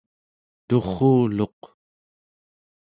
turruluq 0.67 1.61